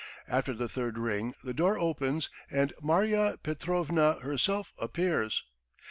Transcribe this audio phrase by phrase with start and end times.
[0.27, 5.43] After the third ring the door opens and Marya Petrovna herself appears.